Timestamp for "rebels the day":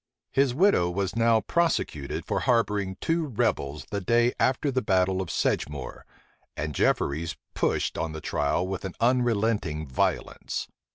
3.27-4.33